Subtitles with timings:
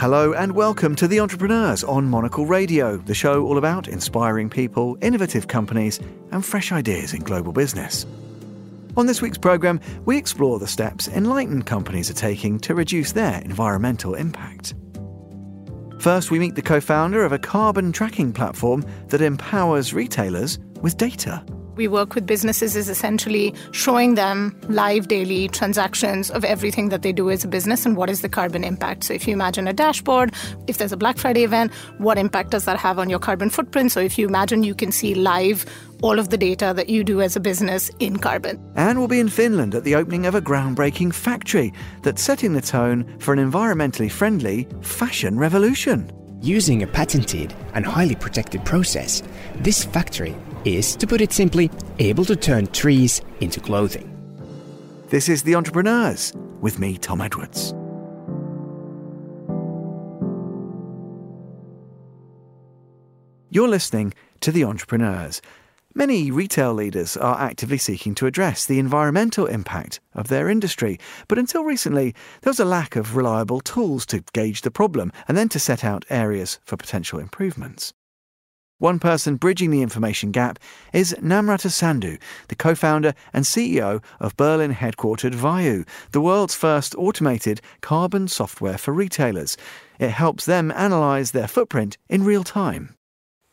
[0.00, 4.96] Hello and welcome to The Entrepreneurs on Monocle Radio, the show all about inspiring people,
[5.02, 6.00] innovative companies,
[6.32, 8.06] and fresh ideas in global business.
[8.96, 13.42] On this week's programme, we explore the steps enlightened companies are taking to reduce their
[13.42, 14.72] environmental impact.
[15.98, 20.96] First, we meet the co founder of a carbon tracking platform that empowers retailers with
[20.96, 21.44] data.
[21.76, 27.12] We work with businesses is essentially showing them live daily transactions of everything that they
[27.12, 29.04] do as a business and what is the carbon impact.
[29.04, 30.34] So if you imagine a dashboard,
[30.66, 33.92] if there's a Black Friday event, what impact does that have on your carbon footprint?
[33.92, 35.64] So if you imagine you can see live
[36.02, 38.58] all of the data that you do as a business in carbon.
[38.74, 42.60] And we'll be in Finland at the opening of a groundbreaking factory that's setting the
[42.60, 46.10] tone for an environmentally friendly fashion revolution.
[46.42, 49.22] Using a patented and highly protected process,
[49.56, 54.06] this factory is, to put it simply, able to turn trees into clothing.
[55.08, 57.74] This is The Entrepreneurs with me, Tom Edwards.
[63.52, 65.42] You're listening to The Entrepreneurs.
[65.92, 71.36] Many retail leaders are actively seeking to address the environmental impact of their industry, but
[71.36, 75.48] until recently, there was a lack of reliable tools to gauge the problem and then
[75.48, 77.92] to set out areas for potential improvements.
[78.80, 80.58] One person bridging the information gap
[80.94, 86.94] is Namrata Sandhu, the co founder and CEO of Berlin headquartered Vaayu, the world's first
[86.94, 89.58] automated carbon software for retailers.
[89.98, 92.96] It helps them analyze their footprint in real time.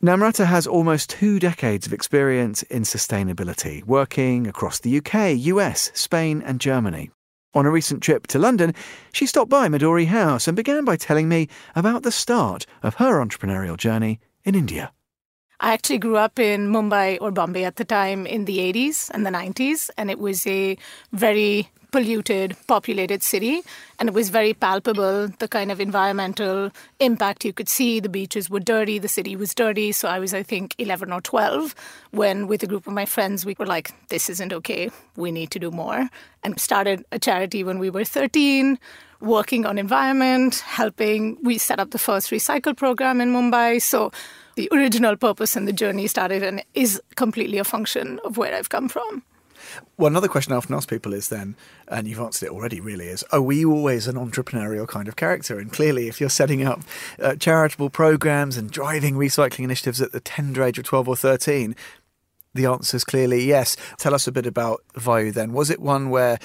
[0.01, 6.41] Namrata has almost two decades of experience in sustainability, working across the UK, US, Spain,
[6.41, 7.11] and Germany.
[7.53, 8.73] On a recent trip to London,
[9.11, 13.21] she stopped by Midori House and began by telling me about the start of her
[13.21, 14.93] entrepreneurial journey in India.
[15.59, 19.25] I actually grew up in Mumbai or Bombay at the time in the 80s and
[19.25, 20.77] the 90s, and it was a
[21.11, 23.61] very polluted, populated city,
[23.97, 26.69] and it was very palpable the kind of environmental
[26.99, 27.99] impact you could see.
[27.99, 29.91] The beaches were dirty, the city was dirty.
[29.91, 31.73] So I was, I think, 11 or 12
[32.11, 35.49] when, with a group of my friends, we were like, this isn't okay, we need
[35.51, 36.09] to do more,
[36.43, 38.77] and started a charity when we were 13
[39.19, 41.37] working on environment, helping.
[41.41, 43.81] We set up the first recycle program in Mumbai.
[43.81, 44.11] So
[44.57, 48.69] the original purpose and the journey started and is completely a function of where I've
[48.69, 49.23] come from.
[49.97, 51.55] Well, another question I often ask people is then,
[51.87, 55.59] and you've answered it already, really, is are we always an entrepreneurial kind of character?
[55.59, 56.81] And clearly, if you're setting up
[57.21, 61.75] uh, charitable programs and driving recycling initiatives at the tender age of 12 or 13,
[62.55, 63.77] the answer is clearly yes.
[63.97, 65.53] Tell us a bit about Vaayu then.
[65.53, 66.39] Was it one where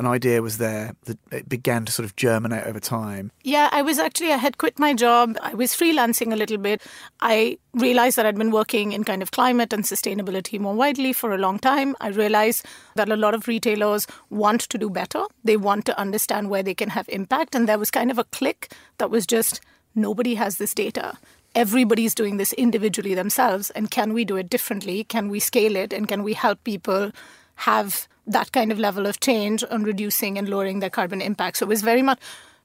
[0.00, 3.30] an idea was there that it began to sort of germinate over time?
[3.44, 5.36] Yeah, I was actually, I had quit my job.
[5.42, 6.80] I was freelancing a little bit.
[7.20, 11.34] I realized that I'd been working in kind of climate and sustainability more widely for
[11.34, 11.94] a long time.
[12.00, 15.24] I realized that a lot of retailers want to do better.
[15.44, 17.54] They want to understand where they can have impact.
[17.54, 19.60] And there was kind of a click that was just
[19.94, 21.18] nobody has this data
[21.52, 25.92] everybody's doing this individually themselves and can we do it differently can we scale it
[25.92, 27.10] and can we help people
[27.56, 31.58] have that kind of level of change on reducing and lowering their carbon impact.
[31.58, 32.18] So it was very much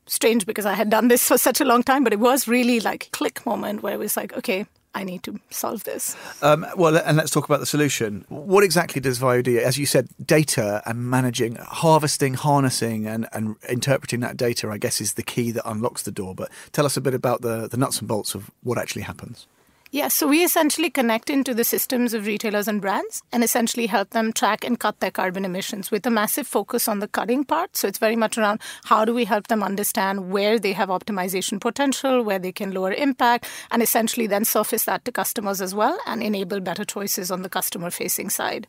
[0.08, 2.80] strange because I had done this for such a long time, but it was really
[2.80, 4.66] like click moment where it was like, okay,
[4.96, 6.16] I need to solve this.
[6.42, 8.24] Um, well, and let's talk about the solution.
[8.30, 9.60] What exactly does do?
[9.60, 15.02] As you said, data and managing, harvesting, harnessing, and, and interpreting that data, I guess,
[15.02, 16.34] is the key that unlocks the door.
[16.34, 19.48] But tell us a bit about the, the nuts and bolts of what actually happens.
[19.92, 24.10] Yeah, so we essentially connect into the systems of retailers and brands and essentially help
[24.10, 27.78] them track and cut their carbon emissions with a massive focus on the cutting part.
[27.78, 31.62] So it's very much around how do we help them understand where they have optimization
[31.62, 35.98] potential, where they can lower impact, and essentially then surface that to customers as well
[36.06, 38.68] and enable better choices on the customer facing side.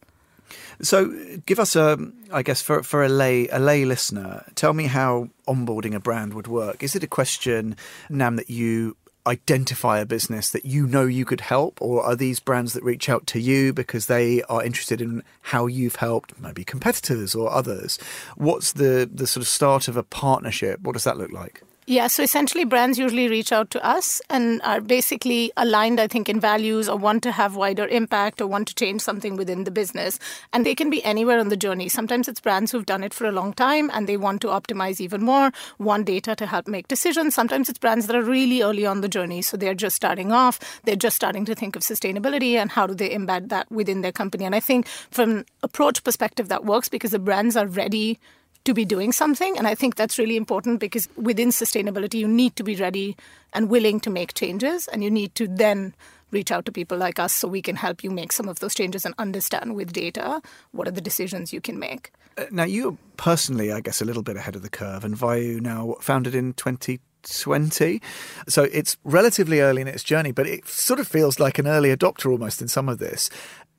[0.80, 1.12] So,
[1.46, 1.98] give us a,
[2.32, 6.34] I guess, for for a lay a lay listener, tell me how onboarding a brand
[6.34, 6.84] would work.
[6.84, 7.74] Is it a question,
[8.08, 12.40] Nam, that you identify a business that you know you could help, or are these
[12.40, 16.64] brands that reach out to you because they are interested in how you've helped maybe
[16.64, 17.98] competitors or others?
[18.36, 20.80] What's the the sort of start of a partnership?
[20.80, 21.62] What does that look like?
[21.88, 26.28] Yeah, so essentially, brands usually reach out to us and are basically aligned, I think,
[26.28, 29.70] in values or want to have wider impact or want to change something within the
[29.70, 30.18] business.
[30.52, 31.88] And they can be anywhere on the journey.
[31.88, 35.00] Sometimes it's brands who've done it for a long time and they want to optimize
[35.00, 37.36] even more, want data to help make decisions.
[37.36, 39.40] Sometimes it's brands that are really early on the journey.
[39.40, 42.94] So they're just starting off, they're just starting to think of sustainability and how do
[42.94, 44.44] they embed that within their company.
[44.44, 48.18] And I think from approach perspective, that works because the brands are ready
[48.66, 49.56] to be doing something.
[49.56, 53.16] And I think that's really important because within sustainability, you need to be ready
[53.52, 54.86] and willing to make changes.
[54.88, 55.94] And you need to then
[56.30, 58.74] reach out to people like us so we can help you make some of those
[58.74, 60.42] changes and understand with data
[60.72, 62.12] what are the decisions you can make.
[62.36, 65.04] Uh, now, you're personally, I guess, a little bit ahead of the curve.
[65.04, 68.00] And Vaayu now founded in 20 2020.
[68.48, 71.94] So it's relatively early in its journey, but it sort of feels like an early
[71.94, 73.30] adopter almost in some of this.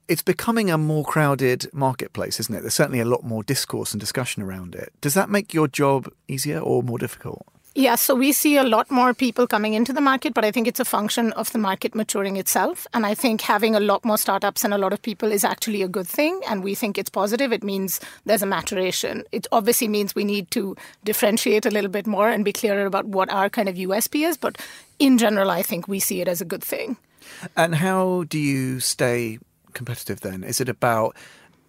[0.07, 2.61] It's becoming a more crowded marketplace, isn't it?
[2.61, 4.93] There's certainly a lot more discourse and discussion around it.
[5.01, 7.45] Does that make your job easier or more difficult?
[7.77, 10.67] Yeah, so we see a lot more people coming into the market, but I think
[10.67, 12.87] it's a function of the market maturing itself.
[12.91, 15.83] And I think having a lot more startups and a lot of people is actually
[15.83, 16.41] a good thing.
[16.49, 17.53] And we think it's positive.
[17.53, 19.25] It means there's a maturation.
[19.31, 23.05] It obviously means we need to differentiate a little bit more and be clearer about
[23.05, 24.37] what our kind of USP is.
[24.37, 24.57] But
[24.97, 26.97] in general, I think we see it as a good thing.
[27.55, 29.37] And how do you stay
[29.77, 30.43] competitive then?
[30.43, 31.15] Is it about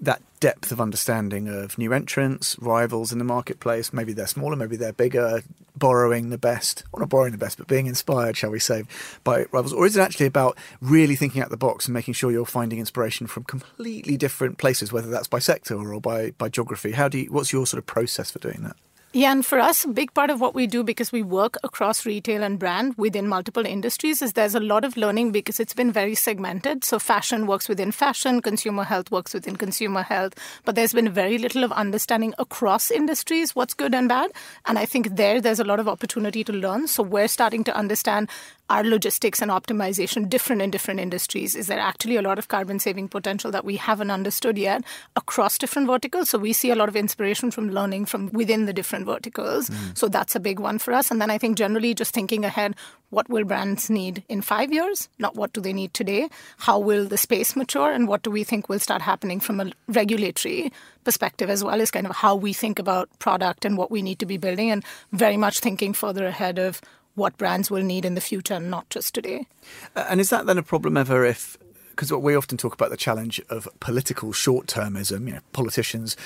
[0.01, 3.93] that depth of understanding of new entrants, rivals in the marketplace.
[3.93, 5.43] Maybe they're smaller, maybe they're bigger,
[5.77, 8.85] borrowing the best, or not borrowing the best, but being inspired, shall we say,
[9.25, 9.73] by rivals?
[9.73, 12.79] Or is it actually about really thinking out the box and making sure you're finding
[12.79, 16.93] inspiration from completely different places, whether that's by sector or by, by geography?
[16.93, 18.77] How do you, what's your sort of process for doing that?
[19.15, 22.05] Yeah, and for us, a big part of what we do because we work across
[22.05, 25.91] retail and brand within multiple industries is there's a lot of learning because it's been
[25.91, 26.85] very segmented.
[26.85, 30.35] So fashion works within fashion, consumer health works within consumer health,
[30.67, 34.31] but there's been very little of understanding across industries what's good and bad.
[34.67, 36.87] And I think there there's a lot of opportunity to learn.
[36.87, 38.29] So we're starting to understand
[38.71, 41.55] are logistics and optimization different in different industries?
[41.55, 44.85] Is there actually a lot of carbon saving potential that we haven't understood yet
[45.17, 46.31] across different verticals?
[46.31, 49.71] So we see a lot of inspiration from learning from within the different verticals.
[49.71, 49.97] Mm.
[49.97, 51.11] So that's a big one for us.
[51.11, 52.75] And then I think generally just thinking ahead,
[53.11, 55.09] what will brands need in five years?
[55.19, 56.29] Not what do they need today?
[56.59, 57.91] How will the space mature?
[57.91, 60.73] And what do we think will start happening from a regulatory
[61.05, 64.19] perspective as well as kind of how we think about product and what we need
[64.19, 66.83] to be building and very much thinking further ahead of
[67.19, 69.47] what brands will need in the future, not just today.
[69.95, 71.59] And is that then a problem ever if
[71.91, 75.27] because we often talk about the challenge of political short-termism.
[75.27, 76.17] You know, politicians,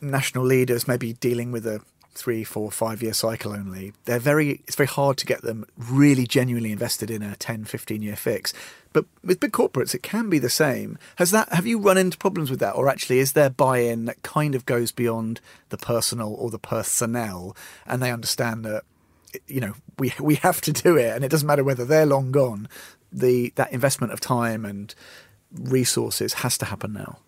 [0.00, 1.80] national leaders, maybe dealing with a
[2.12, 3.92] three, four, five year cycle only.
[4.04, 4.62] They're very.
[4.66, 8.52] It's very hard to get them really genuinely invested in a 10, 15 year fix.
[8.92, 10.98] But with big corporates, it can be the same.
[11.16, 11.48] Has that?
[11.52, 14.66] Have you run into problems with that, or actually, is there buy-in that kind of
[14.66, 15.40] goes beyond
[15.70, 17.56] the personal or the personnel,
[17.86, 18.84] and they understand that
[19.46, 22.32] you know we we have to do it, and it doesn't matter whether they're long
[22.32, 22.68] gone.
[23.12, 24.94] The that investment of time and
[25.52, 27.18] resources has to happen now.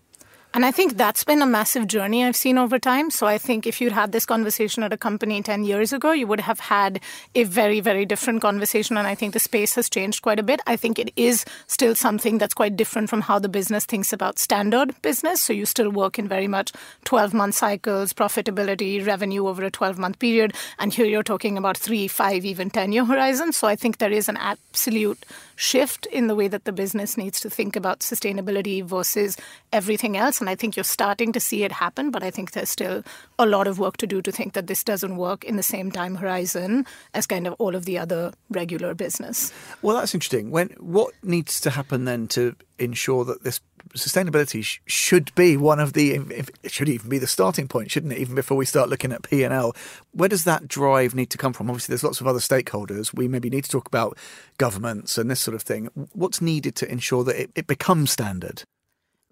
[0.55, 3.09] And I think that's been a massive journey I've seen over time.
[3.09, 6.27] So I think if you'd had this conversation at a company 10 years ago, you
[6.27, 6.99] would have had
[7.33, 8.95] a very, very different conversation.
[8.95, 10.61] And I think the space has changed quite a bit.
[10.67, 14.37] I think it is still something that's quite different from how the business thinks about
[14.37, 15.41] standard business.
[15.41, 16.71] So you still work in very much
[17.05, 20.53] 12 month cycles, profitability, revenue over a 12 month period.
[20.77, 23.57] And here you're talking about three, five, even 10 year horizons.
[23.57, 27.39] So I think there is an absolute shift in the way that the business needs
[27.39, 29.35] to think about sustainability versus
[29.71, 30.42] everything else.
[30.43, 33.01] And I think you're starting to see it happen, but I think there's still
[33.39, 35.89] a lot of work to do to think that this doesn't work in the same
[35.89, 39.53] time horizon as kind of all of the other regular business.
[39.81, 40.51] Well, that's interesting.
[40.51, 43.61] When what needs to happen then to ensure that this
[43.95, 46.15] sustainability sh- should be one of the
[46.61, 49.21] it should even be the starting point shouldn't it even before we start looking at
[49.21, 49.75] P&L
[50.11, 51.69] where does that drive need to come from?
[51.69, 53.13] Obviously there's lots of other stakeholders.
[53.13, 54.17] We maybe need to talk about
[54.57, 55.89] governments and this sort of thing.
[56.11, 58.63] What's needed to ensure that it, it becomes standard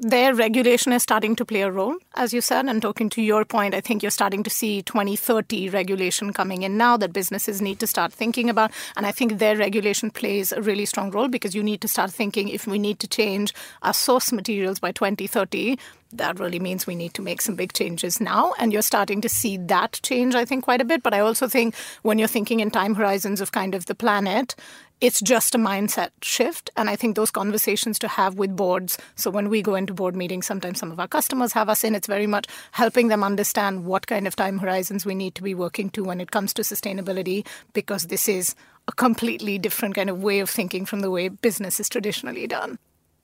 [0.02, 2.66] their regulation is starting to play a role, as you said.
[2.68, 6.76] And talking to your point, I think you're starting to see 2030 regulation coming in
[6.76, 8.72] now that businesses need to start thinking about.
[8.98, 12.12] And I think their regulation plays a really strong role because you need to start
[12.12, 13.54] thinking if we need to change
[13.84, 15.78] our source materials by 2030,
[16.12, 18.54] that really means we need to make some big changes now.
[18.60, 21.04] And you're starting to see that change, I think, quite a bit.
[21.04, 24.56] But I also think when you're thinking in time horizons of kind of the planet,
[25.00, 26.70] it's just a mindset shift.
[26.78, 28.98] And I think those conversations to have with boards.
[29.16, 31.96] So when we go into board meetings, sometimes some of our customers have us in.
[31.96, 35.56] It's very much helping them understand what kind of time horizons we need to be
[35.56, 38.56] working to when it comes to sustainability, because this is
[38.88, 42.78] a completely different kind of way of thinking from the way business is traditionally done.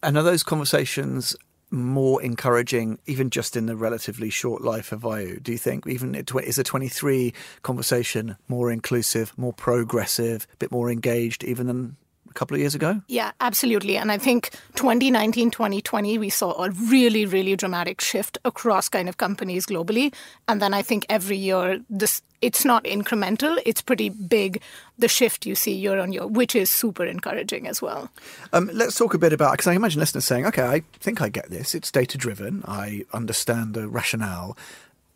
[0.04, 1.36] And are those conversations
[1.70, 5.42] more encouraging, even just in the relatively short life of Vaayu?
[5.42, 10.90] Do you think even is a 23 conversation more inclusive, more progressive, a bit more
[10.90, 11.98] engaged even than
[12.38, 13.02] couple of years ago?
[13.08, 13.98] Yeah, absolutely.
[13.98, 19.18] And I think 2019, 2020, we saw a really, really dramatic shift across kind of
[19.18, 20.14] companies globally.
[20.48, 24.62] And then I think every year, this it's not incremental, it's pretty big,
[25.00, 28.12] the shift you see year on year, which is super encouraging as well.
[28.54, 31.30] Um, let's talk a bit about, because I imagine listeners saying, okay, I think I
[31.30, 31.74] get this.
[31.74, 32.64] It's data driven.
[32.68, 34.56] I understand the rationale.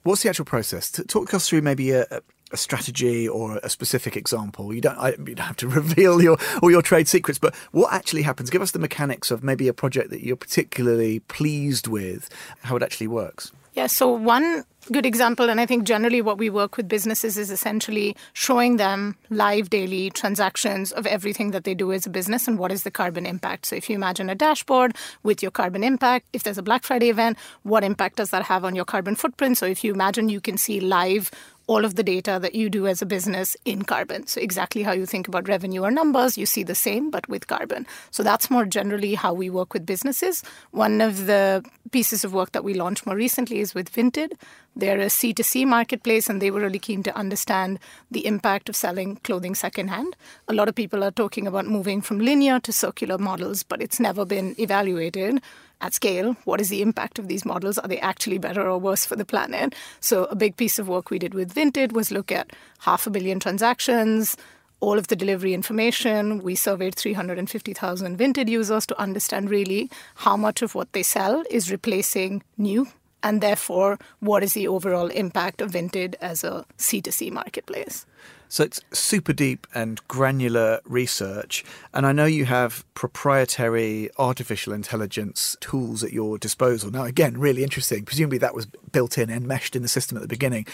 [0.04, 0.90] What's the actual process?
[0.90, 2.08] Talk us through maybe a,
[2.52, 4.74] a strategy or a specific example?
[4.74, 7.94] You don't, I, you don't have to reveal your all your trade secrets, but what
[7.94, 8.50] actually happens?
[8.50, 12.30] Give us the mechanics of maybe a project that you're particularly pleased with,
[12.64, 13.52] how it actually works.
[13.74, 17.52] Yeah, so one good example, and I think generally what we work with businesses is
[17.52, 22.58] essentially showing them live daily transactions of everything that they do as a business and
[22.58, 23.68] what is the carbon impact.
[23.68, 27.10] So if you imagine a dashboard with your carbon impact, if there's a Black Friday
[27.10, 29.58] event, what impact does that have on your carbon footprint?
[29.58, 31.32] So if you imagine you can see live
[31.72, 34.28] all of the data that you do as a business in carbon.
[34.28, 37.48] So, exactly how you think about revenue or numbers, you see the same, but with
[37.48, 37.88] carbon.
[38.12, 40.44] So, that's more generally how we work with businesses.
[40.72, 44.34] One of the pieces of work that we launched more recently is with Vinted.
[44.76, 49.18] They're a C2C marketplace, and they were really keen to understand the impact of selling
[49.18, 50.16] clothing secondhand.
[50.48, 54.00] A lot of people are talking about moving from linear to circular models, but it's
[54.00, 55.42] never been evaluated
[55.82, 57.78] at scale, what is the impact of these models?
[57.78, 59.74] Are they actually better or worse for the planet?
[60.00, 63.10] So, a big piece of work we did with Vinted was look at half a
[63.10, 64.38] billion transactions,
[64.80, 66.42] all of the delivery information.
[66.42, 71.72] We surveyed 350,000 Vinted users to understand really how much of what they sell is
[71.72, 72.88] replacing new
[73.24, 78.06] and therefore what is the overall impact of Vinted as a C2C marketplace.
[78.50, 81.64] So it's super deep and granular research.
[81.94, 86.92] And I know you have proprietary artificial intelligence tools at your disposal.
[86.92, 88.04] Now, again, really interesting.
[88.04, 90.68] Presumably that was built in and meshed in the system at the beginning.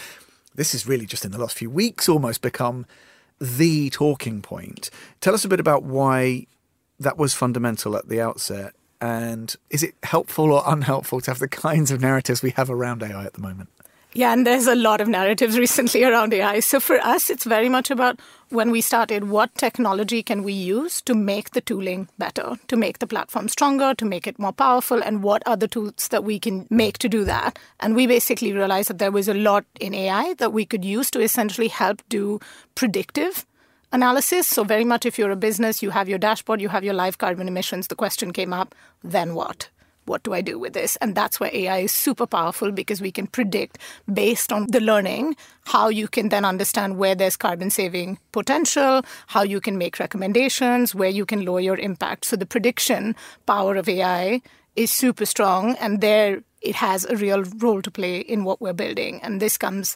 [0.56, 2.84] This is really just in the last few weeks almost become
[3.40, 4.90] the talking point.
[5.20, 6.46] Tell us a bit about why
[6.98, 8.74] that was fundamental at the outset.
[9.00, 13.02] And is it helpful or unhelpful to have the kinds of narratives we have around
[13.02, 13.68] AI at the moment?
[14.14, 16.60] Yeah, and there's a lot of narratives recently around AI.
[16.60, 21.02] So for us, it's very much about when we started, what technology can we use
[21.02, 25.02] to make the tooling better, to make the platform stronger, to make it more powerful,
[25.02, 27.58] and what are the tools that we can make to do that?
[27.80, 31.10] And we basically realized that there was a lot in AI that we could use
[31.10, 32.40] to essentially help do
[32.74, 33.44] predictive
[33.92, 34.46] analysis.
[34.46, 37.18] So, very much if you're a business, you have your dashboard, you have your live
[37.18, 39.68] carbon emissions, the question came up, then what?
[40.08, 40.96] what do I do with this?
[40.96, 43.78] And that's where AI is super powerful because we can predict
[44.12, 49.42] based on the learning how you can then understand where there's carbon saving potential, how
[49.42, 52.24] you can make recommendations, where you can lower your impact.
[52.24, 53.14] So the prediction
[53.46, 54.40] power of AI
[54.74, 58.72] is super strong and there it has a real role to play in what we're
[58.72, 59.20] building.
[59.22, 59.94] And this comes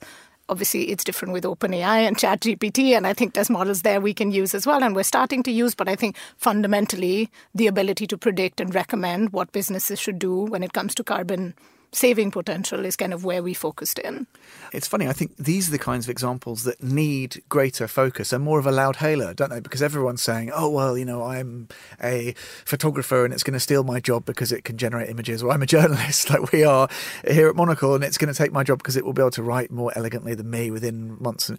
[0.52, 4.30] obviously it's different with OpenAI and ChatGPT, and I think there's models there we can
[4.30, 5.74] use as well, and we're starting to use.
[5.74, 10.62] But I think fundamentally, the ability to predict and recommend what businesses should do when
[10.62, 11.54] it comes to carbon
[11.92, 14.26] saving potential is kind of where we focused in.
[14.72, 18.42] It's funny, I think these are the kinds of examples that need greater focus and
[18.42, 19.60] more of a loud hailer, don't they?
[19.60, 21.68] Because everyone's saying, oh, well, you know, I'm
[22.02, 22.34] a
[22.64, 25.62] photographer and it's going to steal my job because it can generate images, or I'm
[25.62, 26.88] a journalist like we are
[27.28, 29.30] here at Monocle and it's going to take my job because it will be able
[29.32, 31.50] to write more elegantly than me within months.
[31.50, 31.58] And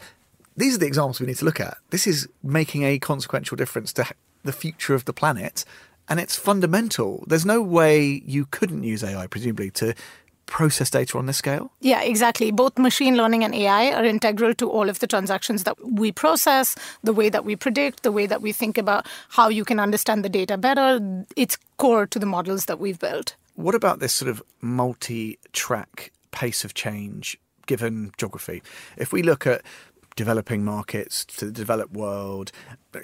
[0.57, 1.77] These are the examples we need to look at.
[1.91, 4.07] This is making a consequential difference to
[4.43, 5.63] the future of the planet
[6.09, 7.23] and it's fundamental.
[7.27, 9.93] There's no way you couldn't use AI, presumably, to
[10.45, 11.71] process data on this scale?
[11.79, 12.51] Yeah, exactly.
[12.51, 16.75] Both machine learning and AI are integral to all of the transactions that we process,
[17.03, 20.23] the way that we predict, the way that we think about how you can understand
[20.23, 20.99] the data better.
[21.35, 23.35] It's core to the models that we've built.
[23.55, 28.61] What about this sort of multi track pace of change given geography?
[28.97, 29.61] If we look at
[30.15, 32.51] developing markets to the developed world,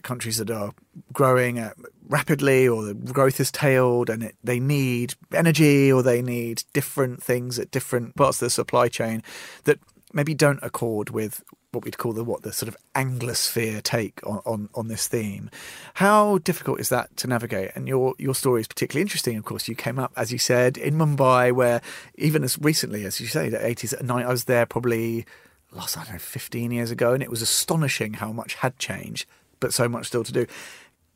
[0.03, 0.71] countries that are
[1.11, 1.71] growing uh,
[2.07, 7.23] rapidly or the growth is tailed and it, they need energy or they need different
[7.23, 9.23] things at different parts of the supply chain
[9.63, 9.79] that
[10.13, 14.41] maybe don't accord with what we'd call the what the sort of Anglosphere take on,
[14.45, 15.51] on, on this theme.
[15.95, 17.71] How difficult is that to navigate?
[17.75, 19.37] And your your story is particularly interesting.
[19.37, 21.81] Of course, you came up, as you said, in Mumbai, where
[22.15, 25.25] even as recently as you say, the eighties I was there probably
[25.71, 29.27] last, I don't know, 15 years ago, and it was astonishing how much had changed,
[29.59, 30.45] but so much still to do.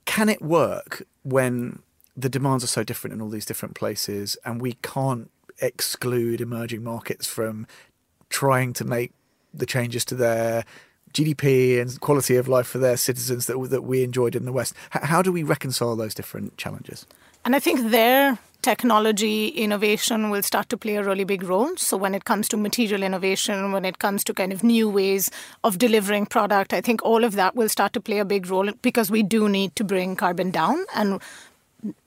[0.05, 1.79] Can it work when
[2.15, 5.31] the demands are so different in all these different places and we can't
[5.61, 7.65] exclude emerging markets from
[8.29, 9.11] trying to make
[9.53, 10.65] the changes to their
[11.13, 14.73] GDP and quality of life for their citizens that, that we enjoyed in the West?
[14.89, 17.05] How do we reconcile those different challenges?
[17.45, 21.75] And I think there technology innovation will start to play a really big role.
[21.75, 25.29] So when it comes to material innovation, when it comes to kind of new ways
[25.63, 28.71] of delivering product, I think all of that will start to play a big role
[28.81, 31.21] because we do need to bring carbon down and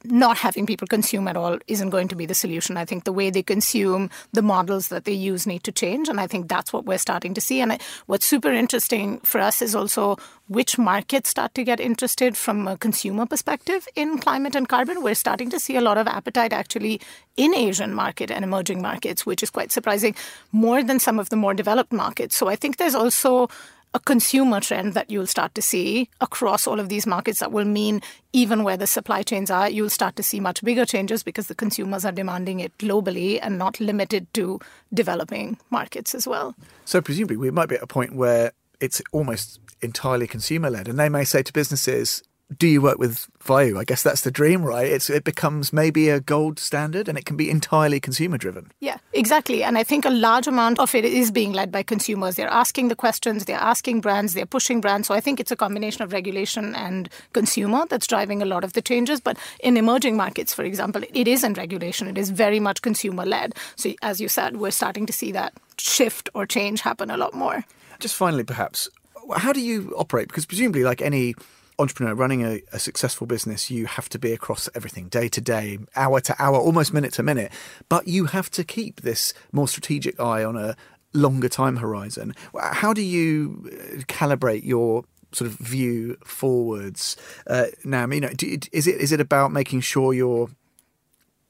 [0.04, 2.76] not having people consume at all isn't going to be the solution.
[2.76, 6.09] I think the way they consume, the models that they use need to change.
[6.09, 7.61] And I think that's what we're starting to see.
[7.61, 10.16] And what's super interesting for us is also
[10.49, 15.02] which markets start to get interested from a consumer perspective in climate and carbon.
[15.02, 17.00] We're starting to see a lot of appetite actually
[17.37, 20.14] in Asian market and emerging markets, which is quite surprising,
[20.52, 22.37] more than some of the more developed markets.
[22.37, 23.49] So I think there's also
[23.97, 27.65] a consumer trend that you'll start to see across all of these markets that will
[27.65, 28.03] mean
[28.35, 31.55] even where the supply chains are, you'll start to see much bigger changes because the
[31.55, 34.61] consumers are demanding it globally and not limited to
[34.93, 36.55] developing markets as well.
[36.85, 40.99] So, presumably, we might be at a point where it's almost entirely consumer led, and
[40.99, 42.23] they may say to businesses,
[42.57, 43.79] do you work with Vaayu?
[43.79, 44.87] I guess that's the dream, right?
[44.87, 48.71] It's, it becomes maybe a gold standard and it can be entirely consumer driven.
[48.81, 49.65] Yeah, exactly.
[49.65, 52.37] And I think a large amount of it is being led by consumers.
[52.37, 55.09] They're asking the questions, they're asking brands, they're pushing brands.
[55.09, 58.75] So I think it's a combination of regulation and consumer that's driving a lot of
[58.75, 59.21] the changes.
[59.21, 63.55] But in emerging markets, for example, it isn't regulation, it is very much consumer led.
[63.75, 67.35] So as you said, we're starting to see that shift or change happen a lot
[67.35, 67.65] more.
[67.99, 68.88] Just finally, perhaps,
[69.37, 70.29] how do you operate?
[70.29, 71.35] Because presumably, like any
[71.78, 75.78] entrepreneur running a, a, successful business, you have to be across everything day to day,
[75.95, 77.52] hour to hour, almost minute to minute.
[77.88, 80.76] But you have to keep this more strategic eye on a
[81.12, 82.35] longer time horizon.
[82.59, 87.16] How do you uh, calibrate your sort of view forwards?
[87.47, 90.50] Uh, now, you know, do, is it is it about making sure you're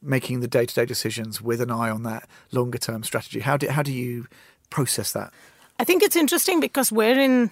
[0.03, 3.41] making the day to day decisions with an eye on that longer term strategy?
[3.41, 4.27] How do how do you
[4.71, 5.33] process that?
[5.79, 7.51] I think it's interesting because we're in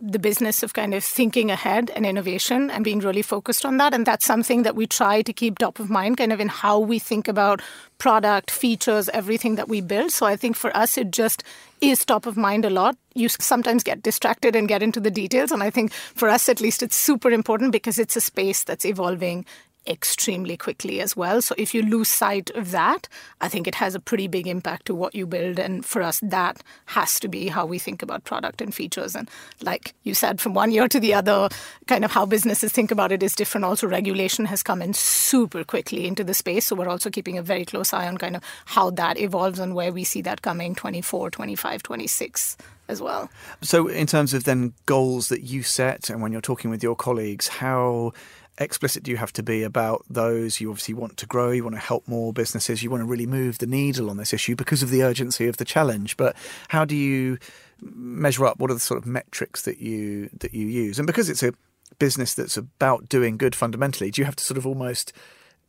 [0.00, 3.94] the business of kind of thinking ahead and innovation and being really focused on that.
[3.94, 6.78] And that's something that we try to keep top of mind, kind of in how
[6.78, 7.62] we think about
[7.98, 10.10] product, features, everything that we build.
[10.10, 11.44] So I think for us, it just
[11.80, 12.96] is top of mind a lot.
[13.14, 15.52] You sometimes get distracted and get into the details.
[15.52, 18.84] And I think for us, at least, it's super important because it's a space that's
[18.84, 19.46] evolving
[19.86, 21.42] extremely quickly as well.
[21.42, 23.08] So if you lose sight of that,
[23.40, 25.58] I think it has a pretty big impact to what you build.
[25.58, 29.14] And for us, that has to be how we think about product and features.
[29.14, 31.48] And like you said, from one year to the other,
[31.86, 33.64] kind of how businesses think about it is different.
[33.64, 36.66] Also, regulation has come in super quickly into the space.
[36.66, 39.74] So we're also keeping a very close eye on kind of how that evolves and
[39.74, 42.56] where we see that coming 24, 25, 26
[42.88, 43.30] as well.
[43.62, 46.96] So, in terms of then goals that you set, and when you're talking with your
[46.96, 48.12] colleagues, how
[48.58, 50.60] explicit do you have to be about those?
[50.60, 53.26] You obviously want to grow, you want to help more businesses, you want to really
[53.26, 56.16] move the needle on this issue because of the urgency of the challenge.
[56.16, 56.36] But
[56.68, 57.38] how do you
[57.80, 58.58] measure up?
[58.58, 60.98] What are the sort of metrics that you that you use?
[60.98, 61.52] And because it's a
[61.98, 65.12] business that's about doing good fundamentally, do you have to sort of almost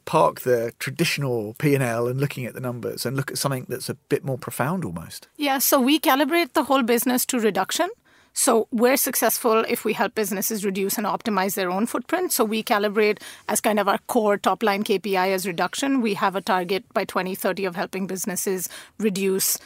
[0.06, 3.96] park the traditional P&L and looking at the numbers and look at something that's a
[3.96, 5.28] bit more profound almost?
[5.36, 7.90] Yeah, so we calibrate the whole business to reduction.
[8.38, 12.34] So we're successful if we help businesses reduce and optimize their own footprint.
[12.34, 16.02] So we calibrate as kind of our core top line KPI as reduction.
[16.02, 18.68] We have a target by 2030 of helping businesses
[19.00, 19.58] reduce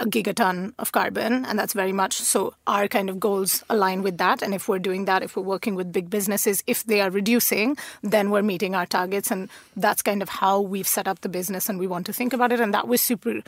[0.00, 4.18] a gigaton of carbon and that's very much so our kind of goals align with
[4.18, 7.08] that and if we're doing that if we're working with big businesses if they are
[7.08, 11.30] reducing then we're meeting our targets and that's kind of how we've set up the
[11.30, 13.40] business and we want to think about it and that was super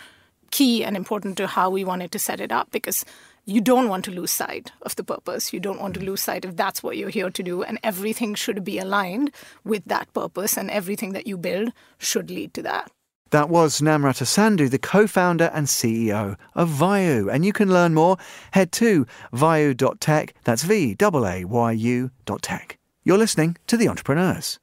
[0.50, 3.04] key and important to how we wanted to set it up because
[3.48, 5.54] you don't want to lose sight of the purpose.
[5.54, 7.62] You don't want to lose sight if that's what you're here to do.
[7.62, 9.30] And everything should be aligned
[9.64, 12.92] with that purpose, and everything that you build should lead to that.
[13.30, 17.32] That was Namrata Sandhu, the co founder and CEO of Vaayu.
[17.32, 18.18] And you can learn more.
[18.50, 20.34] Head to vaayu.tech.
[20.44, 22.10] That's V A A Y U
[22.42, 22.78] tech.
[23.02, 24.58] You're listening to The Entrepreneurs.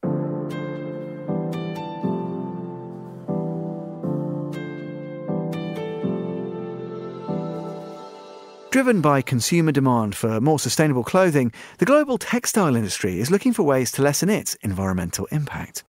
[8.75, 13.63] Driven by consumer demand for more sustainable clothing, the global textile industry is looking for
[13.63, 15.85] ways to lessen its environmental impact.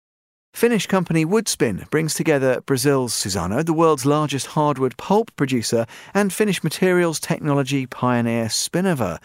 [0.55, 6.63] Finnish company Woodspin brings together Brazil's Suzano, the world's largest hardwood pulp producer, and Finnish
[6.63, 9.19] materials technology pioneer Spinnova.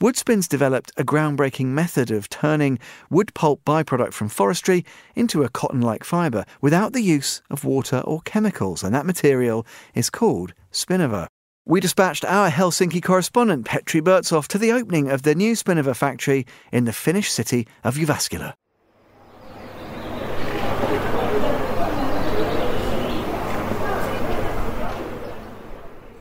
[0.00, 2.78] Woodspin's developed a groundbreaking method of turning
[3.10, 4.84] wood pulp byproduct from forestry
[5.16, 9.66] into a cotton like fibre without the use of water or chemicals, and that material
[9.92, 11.26] is called Spinnova.
[11.64, 16.44] We dispatched our Helsinki correspondent Petri Burtsov to the opening of the new Spinnova factory
[16.72, 18.54] in the Finnish city of Jyväskylä.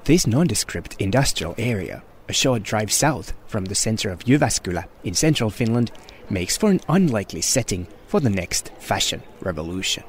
[0.03, 5.49] This nondescript industrial area, a short drive south from the center of Jyväskylä in central
[5.49, 5.91] Finland,
[6.29, 10.03] makes for an unlikely setting for the next fashion revolution.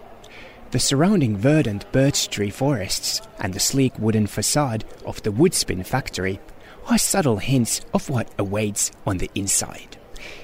[0.72, 6.40] The surrounding verdant birch tree forests and the sleek wooden facade of the Woodspin factory
[6.88, 9.98] are subtle hints of what awaits on the inside.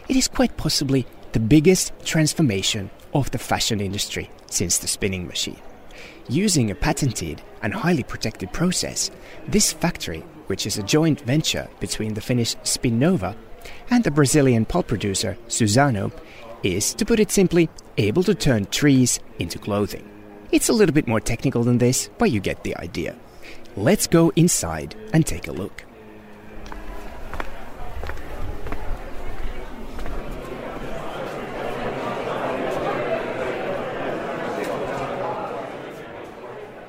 [0.07, 5.63] It is quite possibly the biggest transformation of the fashion industry since the spinning machine.
[6.29, 9.11] Using a patented and highly protected process,
[9.47, 13.35] this factory, which is a joint venture between the Finnish Spinnova
[13.89, 16.13] and the Brazilian pulp producer Suzano,
[16.63, 20.07] is, to put it simply, able to turn trees into clothing.
[20.51, 23.15] It's a little bit more technical than this, but you get the idea.
[23.77, 25.85] Let's go inside and take a look.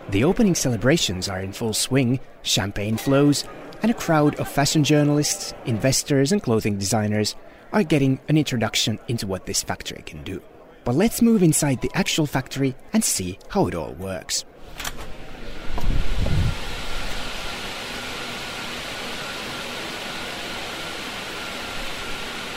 [0.09, 3.43] The opening celebrations are in full swing, champagne flows,
[3.81, 7.35] and a crowd of fashion journalists, investors, and clothing designers
[7.73, 10.41] are getting an introduction into what this factory can do.
[10.83, 14.45] But let's move inside the actual factory and see how it all works.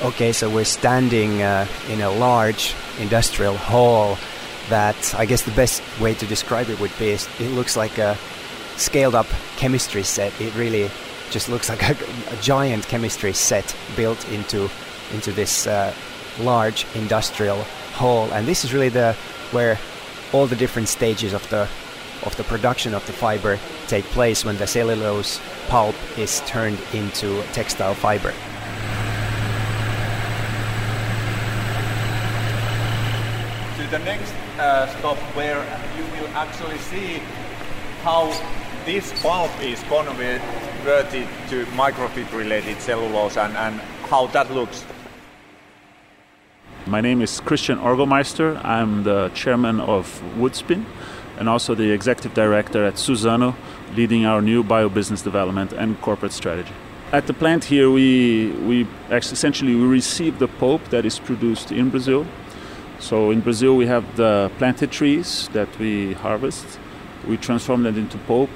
[0.02, 4.18] Okay, so we're standing uh, in a large industrial hall
[4.68, 8.18] that I guess the best way to describe it would be it looks like a
[8.76, 10.32] scaled up chemistry set.
[10.40, 10.90] It really
[11.30, 11.96] just looks like a,
[12.32, 14.68] a giant chemistry set built into
[15.12, 15.94] into this uh,
[16.40, 17.64] large industrial
[18.02, 19.12] And this is really the
[19.52, 19.78] where
[20.32, 21.68] all the different stages of the
[22.24, 27.40] of the production of the fiber take place when the cellulose pulp is turned into
[27.52, 28.32] textile fiber.
[33.76, 35.62] So the next uh, stop where
[35.96, 37.22] you will actually see
[38.02, 38.32] how
[38.84, 40.40] this pulp is converted
[41.50, 44.84] to microfibrillated cellulose and, and how that looks.
[46.92, 48.62] My name is Christian Orglmeister.
[48.62, 50.84] I'm the chairman of Woodspin
[51.38, 53.54] and also the executive director at Suzano,
[53.96, 56.74] leading our new bio-business development and corporate strategy.
[57.10, 61.88] At the plant here, we, we essentially we receive the pulp that is produced in
[61.88, 62.26] Brazil
[63.02, 66.78] so in Brazil, we have the planted trees that we harvest.
[67.26, 68.50] We transform them into pulp.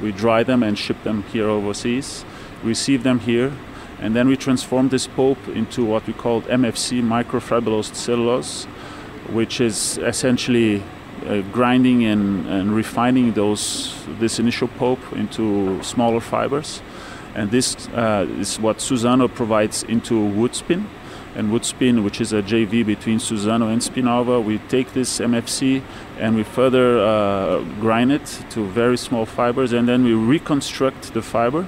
[0.00, 2.24] We dry them and ship them here overseas.
[2.62, 3.52] We receive them here,
[4.02, 8.64] and then we transform this pulp into what we call MFC, microfibrillated cellulose,
[9.30, 10.82] which is essentially
[11.26, 16.82] uh, grinding and, and refining those this initial pulp into smaller fibers.
[17.36, 20.84] And this uh, is what Suzano provides into Woodspin
[21.36, 25.82] and Woodspin, which is a JV between Suzano and Spinnova, We take this MFC
[26.18, 31.22] and we further uh, grind it to very small fibers, and then we reconstruct the
[31.22, 31.66] fiber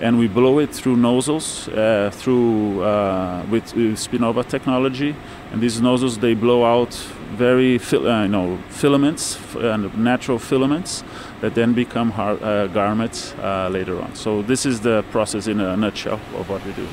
[0.00, 5.14] and we blow it through nozzles uh, through uh, with, with Spinnova technology.
[5.52, 6.94] And these nozzles they blow out
[7.36, 11.04] very fil- uh, you know filaments and natural filaments
[11.40, 14.14] that then become uh, garments uh, later on.
[14.14, 16.86] So this is the process in a nutshell of what we do.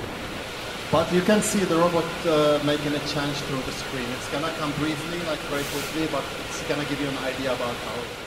[0.92, 4.06] But you can see the robot uh, making a change through the screen.
[4.18, 7.76] It's gonna come briefly, like very quickly, but it's gonna give you an idea about
[7.76, 8.25] how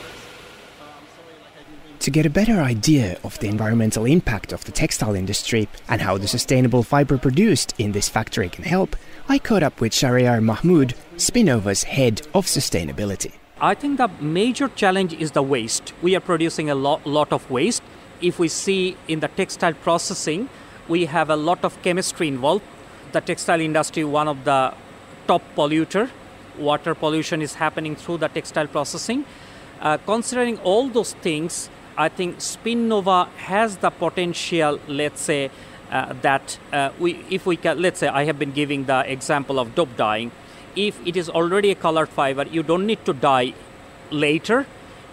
[2.00, 6.16] to get a better idea of the environmental impact of the textile industry and how
[6.16, 8.96] the sustainable fiber produced in this factory can help,
[9.28, 13.32] I caught up with Shahryar Mahmoud, Spinnova's head of sustainability.
[13.60, 15.92] I think the major challenge is the waste.
[16.00, 17.82] We are producing a lot, lot of waste.
[18.20, 20.48] If we see in the textile processing,
[20.88, 22.64] we have a lot of chemistry involved.
[23.12, 24.74] The textile industry, one of the
[25.26, 26.10] top polluter.
[26.58, 29.24] Water pollution is happening through the textile processing.
[29.80, 35.50] Uh, considering all those things, I think Spinnova has the potential, let's say,
[35.90, 39.58] uh, that uh, we, if we can, let's say, I have been giving the example
[39.58, 40.30] of dope dyeing.
[40.76, 43.52] If it is already a colored fiber, you don't need to dye
[44.12, 44.66] later.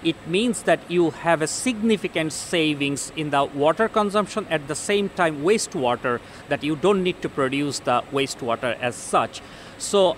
[0.04, 5.10] It means that you have a significant savings in the water consumption at the same
[5.10, 6.20] time wastewater
[6.50, 9.42] that you don't need to produce the wastewater as such.
[9.80, 10.18] So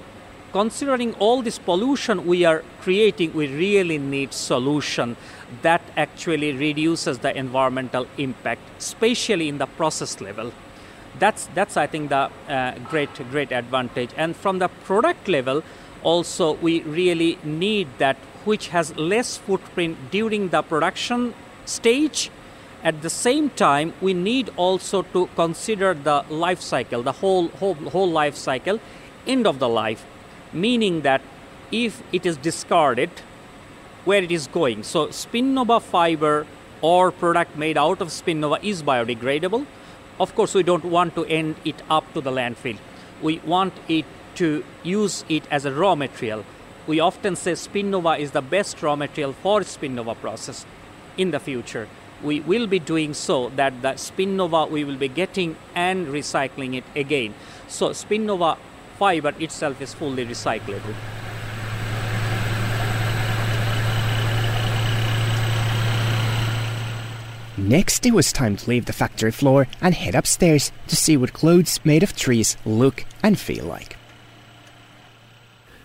[0.51, 5.15] considering all this pollution we are creating we really need solution
[5.61, 10.51] that actually reduces the environmental impact especially in the process level.
[11.19, 14.11] That's that's i think the uh, great great advantage.
[14.17, 15.63] And from the product level
[16.03, 21.33] also we really need that which has less footprint during the production
[21.65, 22.31] stage.
[22.83, 27.73] At the same time, we need also to consider the life cycle, the whole, whole,
[27.73, 28.79] whole life cycle,
[29.25, 30.05] end of the life,
[30.53, 31.21] meaning that
[31.71, 33.09] if it is discarded,
[34.07, 34.83] where it is going.
[34.83, 36.47] So, Spinnova fiber
[36.81, 39.65] or product made out of Spinnova is biodegradable.
[40.19, 42.77] Of course, we don't want to end it up to the landfill.
[43.21, 46.45] We want it to use it as a raw material
[46.87, 50.65] we often say Spinnova is the best raw material for Spinnova process
[51.17, 51.87] in the future.
[52.23, 56.85] We will be doing so that the Spinnova we will be getting and recycling it
[56.95, 57.35] again.
[57.67, 58.57] So Spinnova
[58.97, 60.95] fiber itself is fully recyclable.
[67.59, 71.33] Next, it was time to leave the factory floor and head upstairs to see what
[71.33, 73.97] clothes made of trees look and feel like.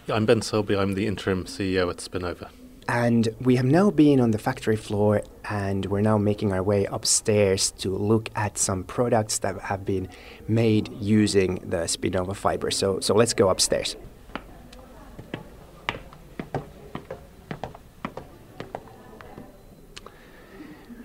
[0.06, 0.76] I'm Ben Selby.
[0.76, 2.50] I'm the interim CEO at Spinnova.
[2.88, 6.85] And we have now been on the factory floor and we're now making our way
[6.85, 10.08] upstairs to look at some products that have been
[10.46, 12.70] made using the Spinnova fiber.
[12.70, 13.96] So, so let's go upstairs.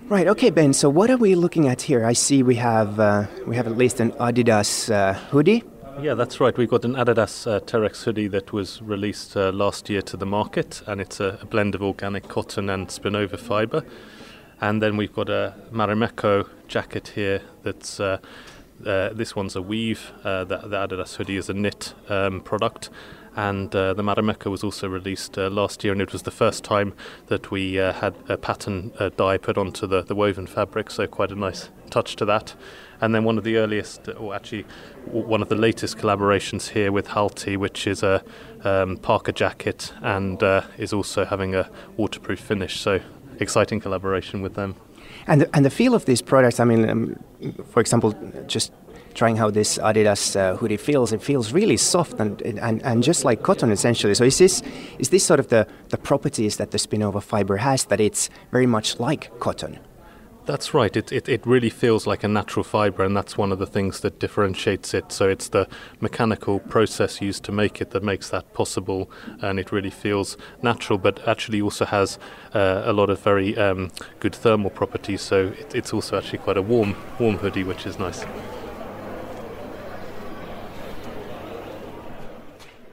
[0.10, 0.26] Right.
[0.26, 0.72] Okay, Ben.
[0.72, 2.06] So what are we looking at here?
[2.06, 5.66] I see we have uh, we have at least an Adidas uh, hoodie.
[6.02, 6.58] Yeah, that's right.
[6.58, 10.26] We've got an Adidas uh, Terrex hoodie that was released uh, last year to the
[10.26, 13.84] market, and it's a, a, blend of organic cotton and Spinnova fibre.
[14.62, 18.00] And then we've got a Marimekko jacket here that's.
[18.00, 18.20] Uh,
[18.86, 20.12] uh, this one's a weave.
[20.24, 22.92] Uh, the, the, Adidas hoodie is a knit um, product,
[23.38, 26.64] and uh, the Marimekko was also released uh, last year, and it was the first
[26.64, 26.94] time
[27.28, 31.06] that we uh, had a pattern uh, dye put onto the, the woven fabric, so
[31.06, 32.56] quite a nice touch to that.
[33.00, 34.66] And then one of the earliest, or actually
[35.06, 38.24] one of the latest collaborations here with Halti, which is a
[38.64, 40.42] um, parka jacket and
[40.80, 42.80] is also having a waterproof finish.
[42.80, 43.02] So
[43.40, 44.76] exciting collaboration with them.
[45.28, 47.24] And the, and the feel of these products, I mean, um,
[47.70, 48.16] for example,
[48.48, 48.74] just
[49.18, 53.26] trying how this Adidas uh, hoodie feels, it feels really soft and, and, and just
[53.26, 54.14] like cotton essentially.
[54.14, 54.62] So is this
[55.00, 58.68] is this sort of the, the properties that the Spinnova fiber has that it's very
[58.68, 59.80] much like cotton?
[60.46, 60.96] That's right.
[60.96, 64.00] It, it, it really feels like a natural fibre, and that's one of the things
[64.00, 65.12] that differentiates it.
[65.12, 65.68] So it's the
[66.00, 71.00] mechanical process used to make it that makes that possible, and it really feels natural,
[71.00, 72.18] but actually also has
[72.54, 75.22] uh, a lot of very um, good thermal properties.
[75.22, 78.24] So it, it's also actually quite a warm, warm hoodie, which is nice.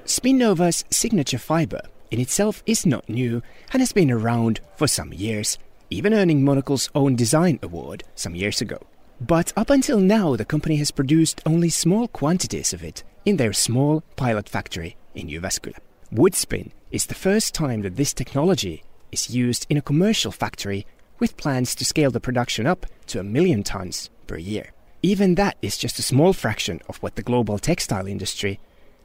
[0.05, 5.59] Spinnova's signature fibre in itself is not new and has been around for some years
[5.95, 8.79] even earning Monocle's own design award some years ago.
[9.21, 13.53] But up until now, the company has produced only small quantities of it in their
[13.53, 15.79] small pilot factory in Jyväskylä.
[16.13, 20.85] Woodspin is the first time that this technology is used in a commercial factory
[21.21, 24.73] with plans to scale the production up to a million tons per year.
[25.03, 28.59] Even that is just a small fraction of what the global textile industry,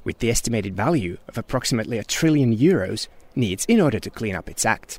[0.10, 4.50] with the estimated value of approximately a trillion euros, needs in order to clean up
[4.50, 4.98] its act.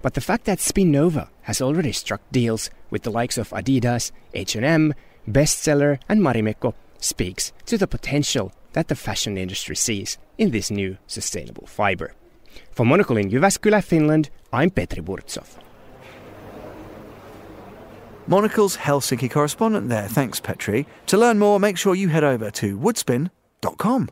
[0.00, 4.94] But the fact that Spinnova has already struck deals with the likes of Adidas, H&M,
[5.28, 10.96] Bestseller and Marimekko speaks to the potential that the fashion industry sees in this new
[11.06, 12.14] sustainable fiber.
[12.70, 15.58] For Monocle in Jyväskylä, Finland, I'm Petri Burtsov.
[18.26, 20.08] Monocle's Helsinki correspondent there.
[20.08, 20.86] Thanks, Petri.
[21.08, 24.08] To learn more, make sure you head over to woodspin.com.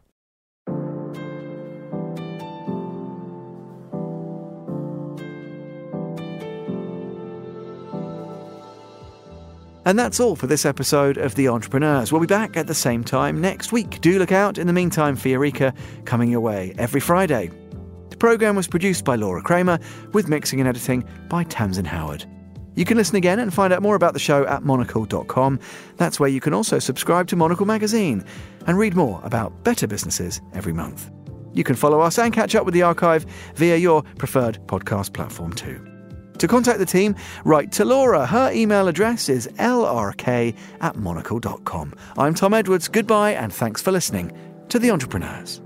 [9.88, 12.12] And that's all for this episode of The Entrepreneurs.
[12.12, 14.03] We'll be back at the same time next week.
[14.03, 15.72] Do look out in the meantime for Eureka
[16.05, 17.51] coming your way every Friday.
[18.11, 19.79] The programme was produced by Laura Kramer
[20.12, 22.27] with mixing and editing by Tamsin Howard.
[22.74, 25.59] You can listen again and find out more about the show at monocle.com.
[25.96, 28.27] That's where you can also subscribe to Monocle magazine
[28.66, 31.11] and read more about better businesses every month.
[31.55, 33.24] You can follow us and catch up with the archive
[33.55, 35.83] via your preferred podcast platform too.
[36.38, 38.27] To contact the team, write to Laura.
[38.27, 41.94] Her email address is lrk at monocle.com.
[42.16, 42.88] I'm Tom Edwards.
[42.88, 44.33] Goodbye and thanks for listening
[44.68, 45.61] to The Entrepreneurs.